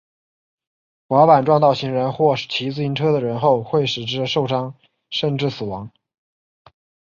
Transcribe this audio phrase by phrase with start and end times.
[1.07, 4.73] 滑板撞到行人或骑自行车的人后会使之受伤
[5.11, 5.91] 甚至死亡。